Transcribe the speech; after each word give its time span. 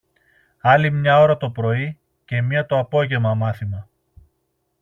Άλλη 0.61 0.91
μια 0.91 1.19
ώρα 1.19 1.37
το 1.37 1.49
πρωί 1.49 1.97
και 2.25 2.41
μια 2.41 2.65
το 2.65 2.77
απόγεμα, 2.77 3.33
μάθημα. 3.35 3.89